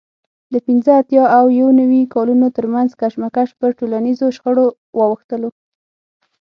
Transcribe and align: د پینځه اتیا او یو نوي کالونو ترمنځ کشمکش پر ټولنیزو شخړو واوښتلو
د 0.53 0.53
پینځه 0.65 0.91
اتیا 1.01 1.23
او 1.37 1.45
یو 1.59 1.69
نوي 1.81 2.01
کالونو 2.13 2.47
ترمنځ 2.57 2.89
کشمکش 3.01 3.49
پر 3.59 3.69
ټولنیزو 3.79 4.27
شخړو 4.35 4.65
واوښتلو 4.97 5.49